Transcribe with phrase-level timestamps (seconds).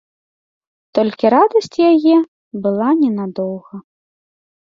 [0.99, 2.15] Толькі радасць яе
[2.65, 3.75] была ненадоўга.